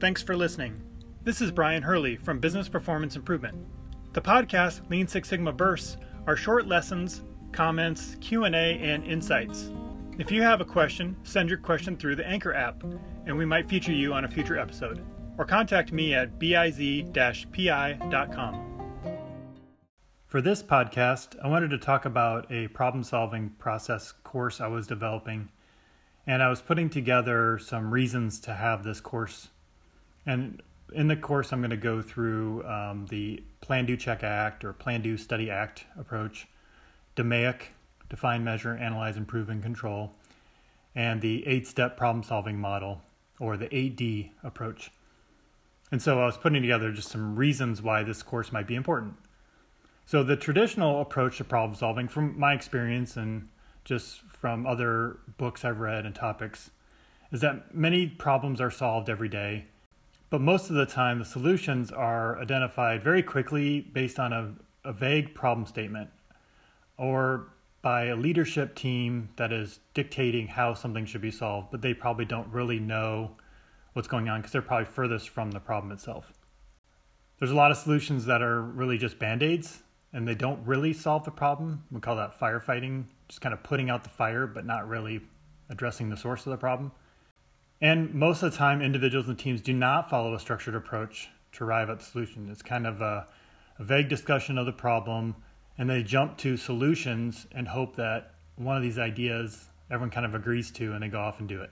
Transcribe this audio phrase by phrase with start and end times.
[0.00, 0.80] Thanks for listening.
[1.24, 3.56] This is Brian Hurley from Business Performance Improvement.
[4.12, 5.96] The podcast Lean Six Sigma Bursts
[6.28, 9.72] are short lessons, comments, Q&A, and insights.
[10.16, 12.84] If you have a question, send your question through the Anchor app,
[13.26, 15.04] and we might feature you on a future episode.
[15.36, 17.10] Or contact me at biz-pi.com.
[20.26, 24.86] For this podcast, I wanted to talk about a problem solving process course I was
[24.86, 25.48] developing.
[26.24, 29.48] And I was putting together some reasons to have this course.
[30.28, 34.62] And in the course, I'm going to go through um, the Plan, Do, Check, Act
[34.62, 36.46] or Plan, Do, Study, Act approach,
[37.16, 37.62] DMAIC,
[38.10, 40.12] Define, Measure, Analyze, Improve, and Control,
[40.94, 43.00] and the eight step problem solving model
[43.40, 44.90] or the 8D approach.
[45.90, 49.14] And so I was putting together just some reasons why this course might be important.
[50.04, 53.48] So, the traditional approach to problem solving, from my experience and
[53.84, 56.70] just from other books I've read and topics,
[57.32, 59.66] is that many problems are solved every day,
[60.30, 64.92] but most of the time the solutions are identified very quickly based on a, a
[64.92, 66.10] vague problem statement
[66.96, 67.48] or
[67.80, 72.24] by a leadership team that is dictating how something should be solved, but they probably
[72.24, 73.30] don't really know
[73.92, 76.32] what's going on because they're probably furthest from the problem itself.
[77.38, 80.92] There's a lot of solutions that are really just band aids and they don't really
[80.92, 81.84] solve the problem.
[81.90, 85.20] We call that firefighting, just kind of putting out the fire, but not really
[85.70, 86.92] addressing the source of the problem.
[87.80, 91.64] And most of the time, individuals and teams do not follow a structured approach to
[91.64, 92.48] arrive at the solution.
[92.50, 93.26] It's kind of a,
[93.78, 95.36] a vague discussion of the problem,
[95.76, 100.34] and they jump to solutions and hope that one of these ideas everyone kind of
[100.34, 101.70] agrees to, and they go off and do it.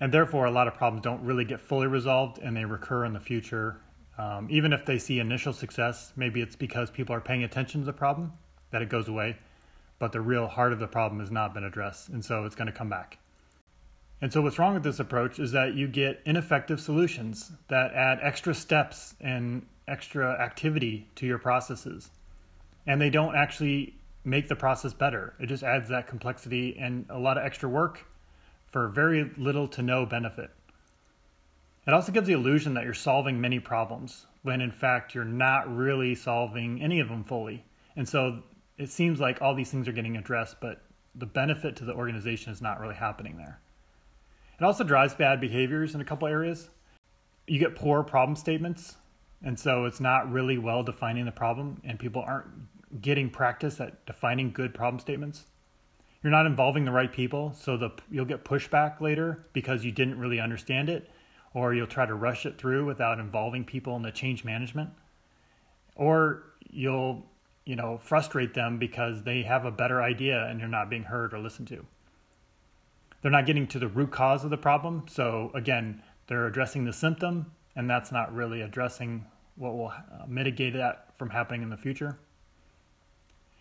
[0.00, 3.12] And therefore, a lot of problems don't really get fully resolved and they recur in
[3.12, 3.80] the future
[4.18, 7.86] um, even if they see initial success, maybe it's because people are paying attention to
[7.86, 8.32] the problem
[8.70, 9.38] that it goes away,
[9.98, 12.66] but the real heart of the problem has not been addressed, and so it's going
[12.66, 13.18] to come back.
[14.22, 18.20] And so, what's wrong with this approach is that you get ineffective solutions that add
[18.22, 22.08] extra steps and extra activity to your processes.
[22.86, 25.34] And they don't actually make the process better.
[25.40, 28.06] It just adds that complexity and a lot of extra work
[28.64, 30.50] for very little to no benefit.
[31.84, 35.74] It also gives the illusion that you're solving many problems when in fact you're not
[35.74, 37.64] really solving any of them fully.
[37.96, 38.44] And so
[38.78, 40.82] it seems like all these things are getting addressed, but
[41.12, 43.58] the benefit to the organization is not really happening there.
[44.62, 46.70] It also drives bad behaviors in a couple areas.
[47.48, 48.94] You get poor problem statements,
[49.42, 52.46] and so it's not really well defining the problem, and people aren't
[53.02, 55.46] getting practice at defining good problem statements.
[56.22, 60.20] You're not involving the right people, so the, you'll get pushback later because you didn't
[60.20, 61.10] really understand it
[61.52, 64.90] or you'll try to rush it through without involving people in the change management
[65.96, 67.26] or you'll
[67.66, 71.34] you know frustrate them because they have a better idea and you're not being heard
[71.34, 71.84] or listened to
[73.22, 75.04] they're not getting to the root cause of the problem.
[75.08, 80.74] So again they're addressing the symptom and that's not really addressing what will uh, mitigate
[80.74, 82.18] that from happening in the future.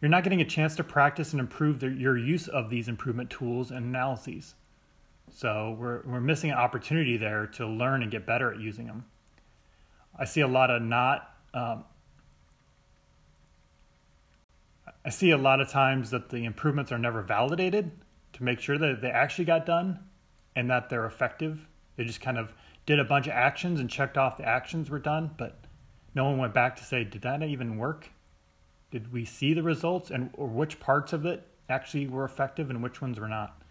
[0.00, 3.30] You're not getting a chance to practice and improve the, your use of these improvement
[3.30, 4.54] tools and analyses.
[5.30, 9.04] So we're, we're missing an opportunity there to learn and get better at using them.
[10.18, 11.84] I see a lot of not, um,
[15.04, 17.92] I see a lot of times that the improvements are never validated
[18.34, 20.00] to make sure that they actually got done
[20.54, 21.68] and that they're effective.
[21.96, 22.52] They just kind of
[22.86, 25.64] did a bunch of actions and checked off the actions were done, but
[26.14, 28.10] no one went back to say, did that even work?
[28.90, 32.82] Did we see the results and or which parts of it actually were effective and
[32.82, 33.62] which ones were not?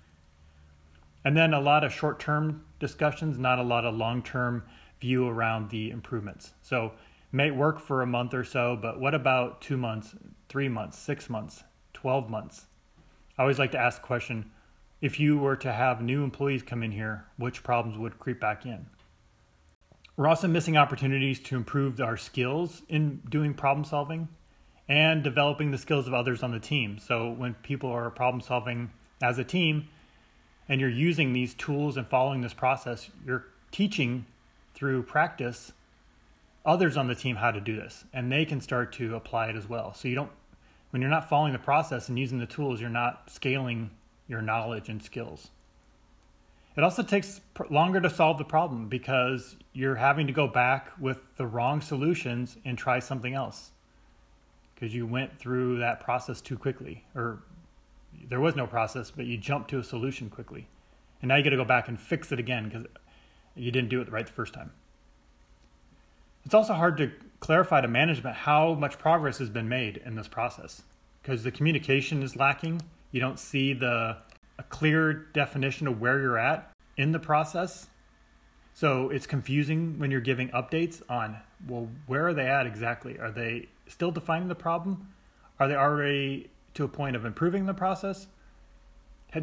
[1.24, 4.64] And then a lot of short term discussions, not a lot of long term
[5.00, 6.54] view around the improvements.
[6.62, 6.94] So,
[7.32, 10.16] may work for a month or so, but what about two months,
[10.50, 11.64] three months, six months,
[11.94, 12.66] 12 months?
[13.42, 14.52] I always like to ask the question
[15.02, 18.68] if you were to have new employees come in here, which problems would creep back
[18.68, 18.86] in?
[20.16, 24.28] We're also missing opportunities to improve our skills in doing problem solving
[24.88, 27.00] and developing the skills of others on the team.
[27.00, 28.92] So, when people are problem solving
[29.24, 29.88] as a team,
[30.70, 34.28] and you're using these tools and following this process, you're teaching
[34.76, 35.72] through practice
[36.64, 39.56] others on the team how to do this and they can start to apply it
[39.56, 39.96] as well.
[39.96, 40.32] So you don't
[40.92, 43.92] when you're not following the process and using the tools, you're not scaling
[44.28, 45.50] your knowledge and skills.
[46.78, 51.36] It also takes longer to solve the problem because you're having to go back with
[51.36, 53.72] the wrong solutions and try something else
[54.74, 57.44] because you went through that process too quickly or
[58.30, 60.68] there was no process, but you jumped to a solution quickly.
[61.22, 62.86] And now you got to go back and fix it again because
[63.56, 64.72] you didn't do it right the first time.
[66.46, 70.28] It's also hard to clarify to management how much progress has been made in this
[70.28, 70.84] process
[71.22, 72.82] because the communication is lacking.
[73.12, 74.18] You don't see the
[74.58, 77.88] a clear definition of where you're at in the process.
[78.74, 83.20] So it's confusing when you're giving updates on, well, where are they at exactly?
[83.20, 85.14] Are they still defining the problem?
[85.60, 88.28] Are they already to a point of improving the process?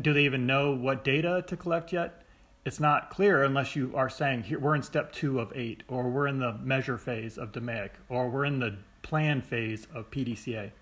[0.00, 2.22] Do they even know what data to collect yet?
[2.69, 6.11] It's not clear unless you are saying, here, we're in step two of eight, or
[6.11, 10.73] we're in the measure phase of DMAIC, or we're in the plan phase of PDCA.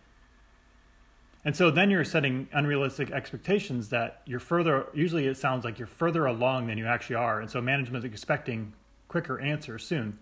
[1.45, 5.87] And so then you're setting unrealistic expectations that you're further, usually it sounds like you're
[5.87, 7.41] further along than you actually are.
[7.41, 8.73] And so management is expecting
[9.07, 10.19] quicker answers soon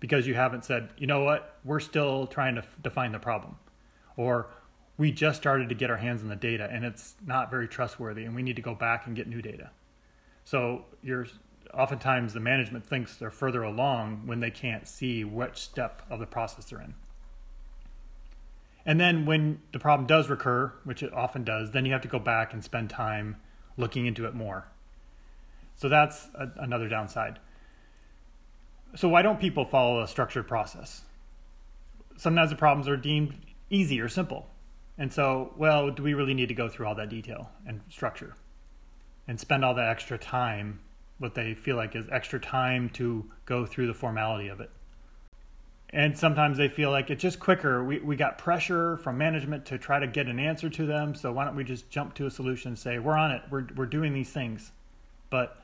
[0.00, 3.56] because you haven't said, you know what, we're still trying to f- define the problem.
[4.18, 4.50] Or
[4.98, 8.24] we just started to get our hands on the data and it's not very trustworthy
[8.24, 9.70] and we need to go back and get new data.
[10.46, 11.26] So you're
[11.74, 16.26] oftentimes the management thinks they're further along when they can't see which step of the
[16.26, 16.94] process they're in.
[18.86, 22.08] And then when the problem does recur, which it often does, then you have to
[22.08, 23.36] go back and spend time
[23.76, 24.68] looking into it more.
[25.74, 27.40] So that's a, another downside.
[28.94, 31.02] So why don't people follow a structured process?
[32.16, 33.36] Sometimes the problems are deemed
[33.68, 34.46] easy or simple.
[34.96, 38.36] And so, well, do we really need to go through all that detail and structure
[39.26, 40.80] and spend all that extra time,
[41.18, 44.70] what they feel like is extra time to go through the formality of it?
[45.90, 47.84] and sometimes they feel like it's just quicker.
[47.84, 51.14] We, we got pressure from management to try to get an answer to them.
[51.14, 53.66] So why don't we just jump to a solution and say, we're on it, we're,
[53.76, 54.72] we're doing these things.
[55.30, 55.56] But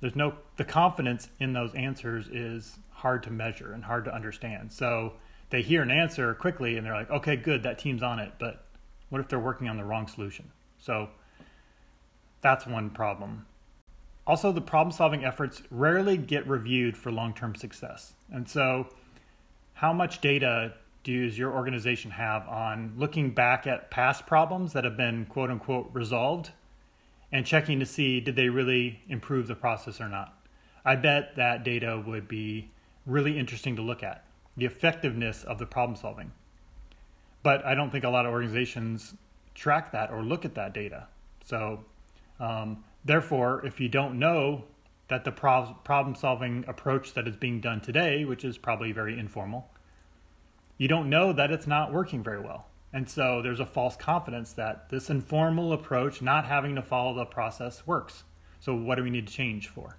[0.00, 4.70] there's no, the confidence in those answers is hard to measure and hard to understand.
[4.70, 5.14] So
[5.50, 8.32] they hear an answer quickly and they're like, okay, good, that team's on it.
[8.38, 8.64] But
[9.08, 10.50] what if they're working on the wrong solution?
[10.78, 11.08] So
[12.42, 13.46] that's one problem.
[14.26, 18.14] Also, the problem solving efforts rarely get reviewed for long term success.
[18.30, 18.88] And so
[19.74, 24.96] how much data does your organization have on looking back at past problems that have
[24.96, 26.50] been quote unquote resolved
[27.32, 30.36] and checking to see did they really improve the process or not?
[30.84, 32.70] I bet that data would be
[33.06, 34.24] really interesting to look at
[34.56, 36.32] the effectiveness of the problem solving.
[37.42, 39.14] But I don't think a lot of organizations
[39.54, 41.08] track that or look at that data.
[41.44, 41.84] So,
[42.42, 44.64] um, therefore, if you don't know
[45.08, 49.70] that the problem solving approach that is being done today, which is probably very informal,
[50.76, 52.66] you don't know that it's not working very well.
[52.92, 57.24] And so there's a false confidence that this informal approach, not having to follow the
[57.24, 58.24] process, works.
[58.58, 59.96] So what do we need to change for?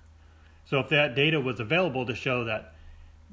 [0.65, 2.75] So if that data was available to show that,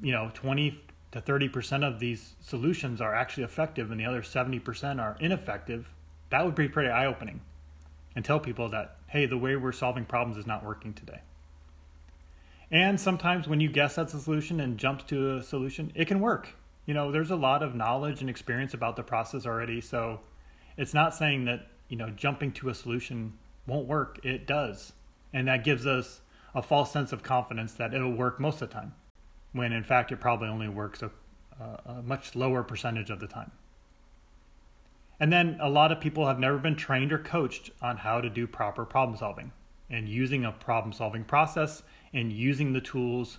[0.01, 0.83] you know, 20
[1.13, 5.93] to 30% of these solutions are actually effective and the other 70% are ineffective,
[6.31, 7.41] that would be pretty eye opening
[8.17, 11.21] and tell people that, hey, the way we're solving problems is not working today.
[12.71, 16.21] And sometimes when you guess that's a solution and jump to a solution, it can
[16.21, 16.55] work
[16.91, 19.81] you know, there's a lot of knowledge and experience about the process already.
[19.81, 20.19] So
[20.77, 23.35] it's not saying that, you know, jumping to a solution
[23.67, 24.19] won't work.
[24.25, 24.93] It does.
[25.33, 26.21] And that gives us
[26.53, 28.95] a false sense of confidence that it'll work most of the time,
[29.53, 31.11] when in fact it probably only works a,
[31.87, 33.53] a much lower percentage of the time.
[35.21, 38.31] And then a lot of people have never been trained or coached on how to
[38.31, 39.53] do proper problem solving
[39.91, 41.83] and using a problem solving process
[42.15, 43.39] and using the tools.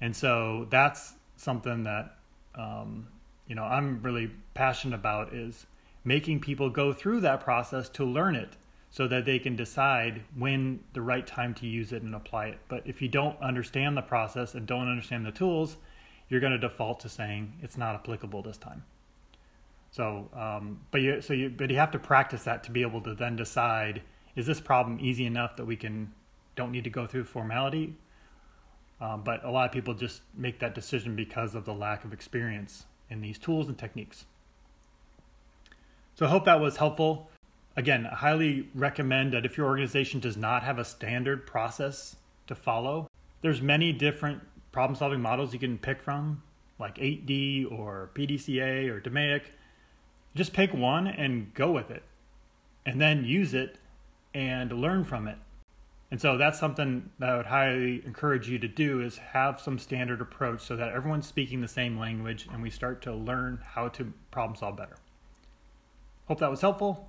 [0.00, 2.16] And so that's something that
[2.56, 3.06] um,
[3.46, 5.66] you know I'm really passionate about is
[6.04, 8.56] making people go through that process to learn it
[8.90, 12.58] so that they can decide when the right time to use it and apply it.
[12.68, 15.76] But if you don't understand the process and don't understand the tools,
[16.28, 18.84] you're going to default to saying it's not applicable this time.
[19.94, 23.00] So, um, but you so you but you have to practice that to be able
[23.02, 24.02] to then decide
[24.34, 26.12] is this problem easy enough that we can
[26.56, 27.94] don't need to go through formality
[29.00, 32.12] um, but a lot of people just make that decision because of the lack of
[32.12, 34.24] experience in these tools and techniques.
[36.14, 37.28] So I hope that was helpful.
[37.76, 42.54] Again, I highly recommend that if your organization does not have a standard process to
[42.54, 43.08] follow,
[43.42, 44.40] there's many different
[44.72, 46.42] problem solving models you can pick from,
[46.78, 49.42] like 8D or PDCA or DMAIC.
[50.34, 52.02] Just pick one and go with it,
[52.84, 53.78] and then use it
[54.34, 55.38] and learn from it.
[56.10, 59.80] And so that's something that I would highly encourage you to do is have some
[59.80, 63.88] standard approach so that everyone's speaking the same language and we start to learn how
[63.88, 64.96] to problem solve better.
[66.28, 67.08] Hope that was helpful.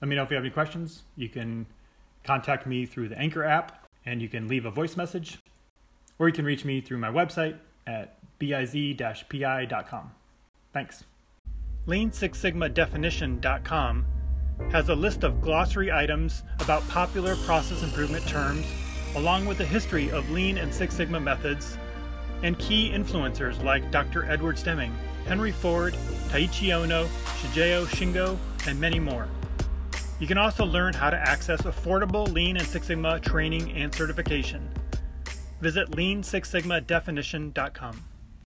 [0.00, 1.04] Let me know if you have any questions.
[1.16, 1.66] You can
[2.24, 5.38] contact me through the Anchor app and you can leave a voice message
[6.18, 10.10] or you can reach me through my website at biz-pi.com.
[10.72, 11.04] Thanks.
[11.86, 14.06] Lean Six Sigma Definition.com
[14.70, 18.64] has a list of glossary items about popular process improvement terms,
[19.16, 21.76] along with a history of Lean and Six Sigma methods,
[22.42, 24.24] and key influencers like Dr.
[24.30, 24.94] Edward Deming,
[25.26, 25.92] Henry Ford,
[26.28, 27.06] Taiichi Ohno,
[27.40, 29.28] Shigeo Shingo, and many more.
[30.20, 34.70] You can also learn how to access affordable Lean and Six Sigma training and certification.
[35.60, 38.04] visit lean6sigmadefinition.com.